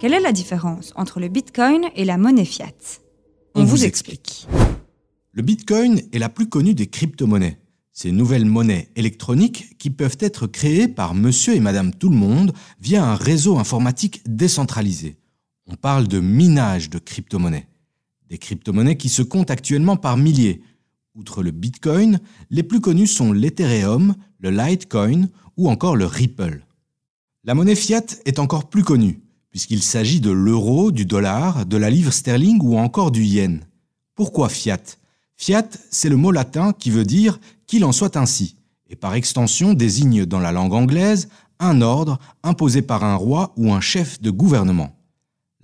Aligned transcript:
Quelle 0.00 0.14
est 0.14 0.20
la 0.20 0.30
différence 0.30 0.92
entre 0.94 1.18
le 1.18 1.26
Bitcoin 1.26 1.86
et 1.96 2.04
la 2.04 2.18
monnaie 2.18 2.44
fiat? 2.44 3.00
On, 3.56 3.64
vous 3.64 3.84
explique. 3.84 4.46
Le 5.32 5.42
Bitcoin 5.42 6.02
est 6.12 6.20
la 6.20 6.28
plus 6.28 6.48
connue 6.48 6.74
des 6.74 6.86
crypto-monnaies. 6.86 7.58
Ces 7.92 8.12
nouvelles 8.12 8.44
monnaies 8.44 8.90
électroniques 8.94 9.76
qui 9.76 9.90
peuvent 9.90 10.16
être 10.20 10.46
créées 10.46 10.86
par 10.86 11.14
monsieur 11.14 11.56
et 11.56 11.60
madame 11.60 11.92
tout 11.92 12.10
le 12.10 12.16
monde 12.16 12.52
via 12.80 13.04
un 13.04 13.16
réseau 13.16 13.58
informatique 13.58 14.22
décentralisé. 14.24 15.16
On 15.66 15.74
parle 15.74 16.06
de 16.06 16.20
minage 16.20 16.90
de 16.90 17.00
crypto-monnaies. 17.00 17.66
Des 18.30 18.38
crypto-monnaies 18.38 18.98
qui 18.98 19.08
se 19.08 19.22
comptent 19.22 19.50
actuellement 19.50 19.96
par 19.96 20.16
milliers. 20.16 20.62
Outre 21.16 21.42
le 21.42 21.50
Bitcoin, 21.50 22.20
les 22.50 22.62
plus 22.62 22.80
connus 22.80 23.08
sont 23.08 23.32
l'Ethereum, 23.32 24.14
le 24.38 24.50
Litecoin 24.50 25.26
ou 25.56 25.68
encore 25.68 25.96
le 25.96 26.06
Ripple. 26.06 26.64
La 27.42 27.56
monnaie 27.56 27.74
fiat 27.74 28.06
est 28.26 28.38
encore 28.38 28.68
plus 28.68 28.84
connue, 28.84 29.22
puisqu'il 29.58 29.82
s'agit 29.82 30.20
de 30.20 30.30
l'euro, 30.30 30.92
du 30.92 31.04
dollar, 31.04 31.66
de 31.66 31.76
la 31.76 31.90
livre 31.90 32.12
sterling 32.12 32.60
ou 32.62 32.78
encore 32.78 33.10
du 33.10 33.24
yen. 33.24 33.66
Pourquoi 34.14 34.48
fiat? 34.48 34.78
Fiat, 35.36 35.66
c'est 35.90 36.08
le 36.08 36.14
mot 36.14 36.30
latin 36.30 36.72
qui 36.72 36.92
veut 36.92 37.04
dire 37.04 37.40
qu'il 37.66 37.84
en 37.84 37.90
soit 37.90 38.16
ainsi, 38.16 38.54
et 38.88 38.94
par 38.94 39.14
extension 39.14 39.74
désigne 39.74 40.26
dans 40.26 40.38
la 40.38 40.52
langue 40.52 40.74
anglaise 40.74 41.28
un 41.58 41.80
ordre 41.80 42.20
imposé 42.44 42.82
par 42.82 43.02
un 43.02 43.16
roi 43.16 43.52
ou 43.56 43.72
un 43.72 43.80
chef 43.80 44.20
de 44.20 44.30
gouvernement. 44.30 44.96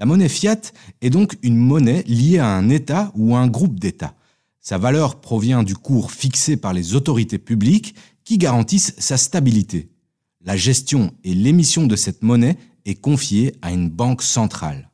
La 0.01 0.07
monnaie 0.07 0.29
fiat 0.29 0.61
est 1.01 1.11
donc 1.11 1.39
une 1.45 1.57
monnaie 1.57 2.03
liée 2.09 2.41
à 2.41 2.49
un 2.49 2.71
État 2.71 3.13
ou 3.15 3.37
à 3.37 3.39
un 3.39 3.47
groupe 3.47 3.79
d'États. 3.79 4.17
Sa 4.61 4.77
valeur 4.77 5.21
provient 5.21 5.63
du 5.63 5.77
cours 5.77 6.11
fixé 6.11 6.57
par 6.57 6.73
les 6.73 6.97
autorités 6.97 7.39
publiques 7.39 7.95
qui 8.25 8.39
garantissent 8.39 8.97
sa 8.99 9.17
stabilité. 9.17 9.89
La 10.41 10.57
gestion 10.57 11.15
et 11.23 11.33
l'émission 11.33 11.87
de 11.87 11.95
cette 11.95 12.25
monnaie 12.25 12.59
est 12.85 12.95
confiée 12.95 13.55
à 13.63 13.73
une 13.73 13.89
banque 13.89 14.23
centrale. 14.23 14.91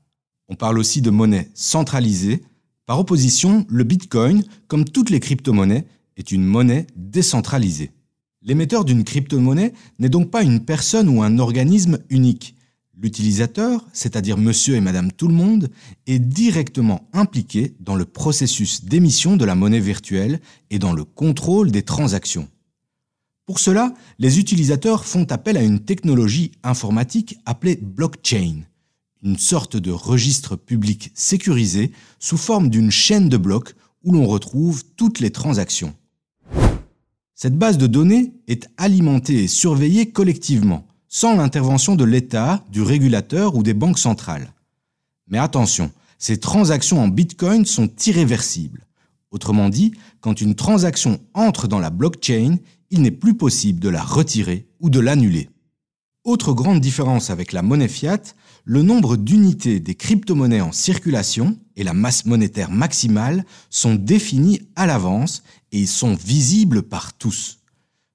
On 0.48 0.56
parle 0.56 0.78
aussi 0.78 1.00
de 1.00 1.10
monnaie 1.10 1.50
centralisée. 1.54 2.42
Par 2.86 2.98
opposition, 2.98 3.66
le 3.68 3.84
Bitcoin, 3.84 4.44
comme 4.66 4.84
toutes 4.84 5.10
les 5.10 5.20
crypto-monnaies, 5.20 5.86
est 6.16 6.32
une 6.32 6.44
monnaie 6.44 6.86
décentralisée. 6.96 7.92
L'émetteur 8.42 8.84
d'une 8.84 9.04
crypto-monnaie 9.04 9.72
n'est 9.98 10.08
donc 10.08 10.30
pas 10.30 10.42
une 10.42 10.64
personne 10.64 11.08
ou 11.08 11.22
un 11.22 11.38
organisme 11.38 11.98
unique. 12.08 12.54
L'utilisateur, 12.96 13.86
c'est-à-dire 13.92 14.36
monsieur 14.36 14.74
et 14.74 14.80
madame 14.80 15.10
tout 15.12 15.28
le 15.28 15.34
monde, 15.34 15.70
est 16.06 16.18
directement 16.18 17.08
impliqué 17.12 17.74
dans 17.80 17.94
le 17.94 18.04
processus 18.04 18.84
d'émission 18.84 19.36
de 19.36 19.44
la 19.44 19.54
monnaie 19.54 19.80
virtuelle 19.80 20.40
et 20.70 20.78
dans 20.78 20.92
le 20.92 21.04
contrôle 21.04 21.70
des 21.70 21.82
transactions. 21.82 22.48
Pour 23.50 23.58
cela, 23.58 23.92
les 24.20 24.38
utilisateurs 24.38 25.04
font 25.04 25.24
appel 25.24 25.56
à 25.56 25.62
une 25.64 25.80
technologie 25.80 26.52
informatique 26.62 27.36
appelée 27.46 27.74
blockchain, 27.74 28.60
une 29.24 29.38
sorte 29.38 29.76
de 29.76 29.90
registre 29.90 30.54
public 30.54 31.10
sécurisé 31.16 31.90
sous 32.20 32.36
forme 32.36 32.70
d'une 32.70 32.92
chaîne 32.92 33.28
de 33.28 33.36
blocs 33.36 33.74
où 34.04 34.12
l'on 34.12 34.24
retrouve 34.24 34.84
toutes 34.94 35.18
les 35.18 35.32
transactions. 35.32 35.96
Cette 37.34 37.58
base 37.58 37.76
de 37.76 37.88
données 37.88 38.34
est 38.46 38.68
alimentée 38.76 39.42
et 39.42 39.48
surveillée 39.48 40.12
collectivement, 40.12 40.86
sans 41.08 41.34
l'intervention 41.34 41.96
de 41.96 42.04
l'État, 42.04 42.64
du 42.70 42.82
régulateur 42.82 43.56
ou 43.56 43.64
des 43.64 43.74
banques 43.74 43.98
centrales. 43.98 44.54
Mais 45.26 45.38
attention, 45.38 45.90
ces 46.20 46.38
transactions 46.38 47.02
en 47.02 47.08
Bitcoin 47.08 47.66
sont 47.66 47.90
irréversibles. 48.06 48.86
Autrement 49.32 49.70
dit, 49.70 49.92
quand 50.20 50.40
une 50.40 50.54
transaction 50.54 51.18
entre 51.34 51.66
dans 51.66 51.80
la 51.80 51.90
blockchain, 51.90 52.58
il 52.90 53.02
n'est 53.02 53.10
plus 53.10 53.34
possible 53.34 53.80
de 53.80 53.88
la 53.88 54.02
retirer 54.02 54.68
ou 54.80 54.90
de 54.90 55.00
l'annuler. 55.00 55.48
Autre 56.24 56.52
grande 56.52 56.80
différence 56.80 57.30
avec 57.30 57.52
la 57.52 57.62
monnaie 57.62 57.88
fiat, 57.88 58.20
le 58.64 58.82
nombre 58.82 59.16
d'unités 59.16 59.80
des 59.80 59.94
crypto-monnaies 59.94 60.60
en 60.60 60.72
circulation 60.72 61.58
et 61.76 61.84
la 61.84 61.94
masse 61.94 62.26
monétaire 62.26 62.70
maximale 62.70 63.46
sont 63.70 63.94
définis 63.94 64.60
à 64.76 64.86
l'avance 64.86 65.42
et 65.72 65.86
sont 65.86 66.14
visibles 66.14 66.82
par 66.82 67.14
tous, 67.14 67.60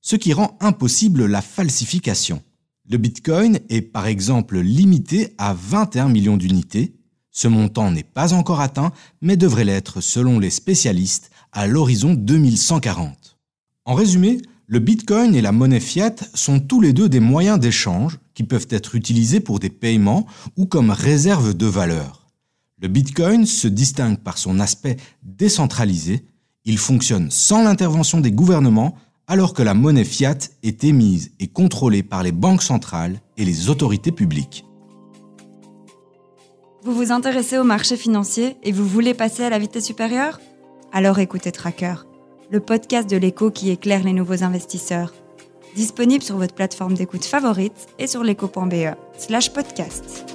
ce 0.01 0.15
qui 0.15 0.33
rend 0.33 0.55
impossible 0.61 1.25
la 1.25 1.41
falsification. 1.41 2.43
Le 2.87 2.97
Bitcoin 2.97 3.59
est 3.69 3.81
par 3.81 4.05
exemple 4.05 4.59
limité 4.59 5.33
à 5.39 5.55
21 5.55 6.09
millions 6.09 6.37
d'unités. 6.37 6.93
Ce 7.31 7.47
montant 7.47 7.89
n'est 7.89 8.03
pas 8.03 8.33
encore 8.33 8.61
atteint, 8.61 8.91
mais 9.21 9.37
devrait 9.37 9.65
l'être 9.65 10.01
selon 10.01 10.37
les 10.37 10.51
spécialistes 10.51 11.31
à 11.51 11.65
l'horizon 11.65 12.13
2140. 12.13 13.37
En 13.85 13.95
résumé, 13.95 14.39
le 14.67 14.79
Bitcoin 14.79 15.35
et 15.35 15.41
la 15.41 15.51
monnaie 15.51 15.79
fiat 15.79 16.15
sont 16.33 16.59
tous 16.59 16.81
les 16.81 16.91
deux 16.91 17.07
des 17.07 17.19
moyens 17.19 17.59
d'échange 17.59 18.17
qui 18.33 18.43
peuvent 18.43 18.67
être 18.71 18.95
utilisés 18.95 19.39
pour 19.39 19.59
des 19.59 19.69
paiements 19.69 20.25
ou 20.57 20.65
comme 20.65 20.89
réserve 20.89 21.53
de 21.53 21.67
valeur. 21.67 22.27
Le 22.81 22.87
Bitcoin 22.87 23.45
se 23.45 23.67
distingue 23.67 24.17
par 24.17 24.39
son 24.39 24.59
aspect 24.59 24.97
décentralisé, 25.21 26.25
il 26.65 26.79
fonctionne 26.79 27.29
sans 27.29 27.63
l'intervention 27.63 28.21
des 28.21 28.31
gouvernements 28.31 28.95
alors 29.27 29.53
que 29.53 29.61
la 29.61 29.75
monnaie 29.75 30.03
fiat 30.03 30.37
est 30.63 30.83
émise 30.83 31.31
et 31.39 31.47
contrôlée 31.47 32.03
par 32.03 32.23
les 32.23 32.31
banques 32.31 32.63
centrales 32.63 33.21
et 33.37 33.45
les 33.45 33.69
autorités 33.69 34.11
publiques. 34.11 34.65
Vous 36.83 36.93
vous 36.93 37.11
intéressez 37.11 37.59
au 37.59 37.63
marché 37.63 37.97
financier 37.97 38.57
et 38.63 38.71
vous 38.71 38.87
voulez 38.87 39.13
passer 39.13 39.43
à 39.43 39.49
la 39.49 39.59
vitesse 39.59 39.85
supérieure? 39.85 40.39
Alors 40.91 41.19
écoutez 41.19 41.51
Tracker 41.51 41.95
le 42.51 42.59
podcast 42.59 43.09
de 43.09 43.17
l'écho 43.17 43.51
qui 43.51 43.69
éclaire 43.71 44.03
les 44.03 44.13
nouveaux 44.13 44.43
investisseurs. 44.43 45.13
Disponible 45.75 46.23
sur 46.23 46.37
votre 46.37 46.53
plateforme 46.53 46.93
d'écoute 46.93 47.25
favorite 47.25 47.87
et 47.99 48.07
sur 48.07 48.23
l'écho.be 48.23 48.95
slash 49.17 49.51
podcast. 49.51 50.34